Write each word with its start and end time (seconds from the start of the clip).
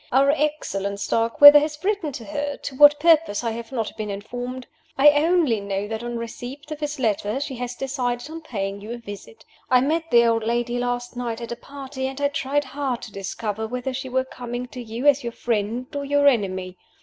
Our 0.11 0.31
excellent 0.31 0.99
Starkweather 0.99 1.59
has 1.59 1.77
written 1.83 2.11
to 2.13 2.25
her 2.25 2.57
to 2.57 2.75
what 2.75 2.99
purpose 2.99 3.43
I 3.43 3.51
have 3.51 3.71
not 3.71 3.95
been 3.97 4.09
informed. 4.09 4.65
I 4.97 5.09
only 5.11 5.59
know 5.61 5.87
that 5.87 6.01
on 6.01 6.17
receipt 6.17 6.71
of 6.71 6.79
his 6.79 6.97
letter 6.97 7.39
she 7.39 7.55
has 7.57 7.75
decided 7.75 8.27
on 8.31 8.41
paying 8.41 8.81
you 8.81 8.93
a 8.93 8.97
visit. 8.97 9.45
I 9.69 9.79
met 9.81 10.09
the 10.09 10.25
old 10.25 10.43
lady 10.43 10.79
last 10.79 11.15
night 11.15 11.39
at 11.39 11.51
a 11.51 11.55
party, 11.55 12.07
and 12.07 12.19
I 12.19 12.29
tried 12.29 12.63
hard 12.63 13.03
to 13.03 13.11
discover 13.11 13.67
whether 13.67 13.93
she 13.93 14.09
were 14.09 14.25
coming 14.25 14.65
to 14.69 14.81
you 14.81 15.05
as 15.05 15.21
your 15.21 15.33
friend 15.33 15.85
or 15.95 16.03
your 16.03 16.25
enemy. 16.27 16.77